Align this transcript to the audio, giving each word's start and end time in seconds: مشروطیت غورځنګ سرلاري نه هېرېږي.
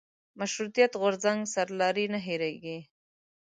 مشروطیت 0.39 0.91
غورځنګ 1.01 1.39
سرلاري 1.53 2.05
نه 2.13 2.19
هېرېږي. 2.25 2.77